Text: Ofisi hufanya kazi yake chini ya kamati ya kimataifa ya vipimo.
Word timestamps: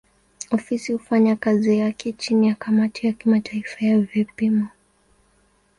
Ofisi 0.51 0.93
hufanya 0.93 1.35
kazi 1.35 1.77
yake 1.77 2.13
chini 2.13 2.47
ya 2.47 2.55
kamati 2.55 3.07
ya 3.07 3.13
kimataifa 3.13 3.85
ya 3.85 3.99
vipimo. 3.99 4.67